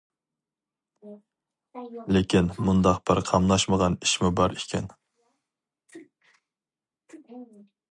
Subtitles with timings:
[2.17, 4.89] لېكىن، مۇنداق بىر قاملاشمىغان ئىشمۇ بار ئىكەن.